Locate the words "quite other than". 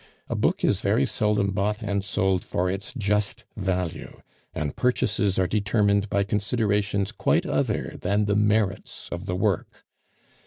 7.11-8.25